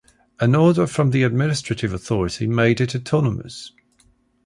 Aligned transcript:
An 0.39 0.55
Order 0.55 0.87
from 0.87 1.11
the 1.11 1.21
administrative 1.21 1.93
authority 1.93 2.47
made 2.47 2.81
it 2.81 2.95
autonomous. 2.95 3.71